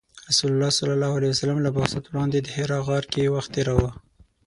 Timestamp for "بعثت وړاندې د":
1.77-2.47